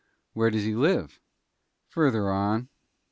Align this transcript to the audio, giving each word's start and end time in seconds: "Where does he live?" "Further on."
"Where 0.33 0.49
does 0.49 0.63
he 0.63 0.73
live?" 0.73 1.19
"Further 1.89 2.31
on." 2.31 2.69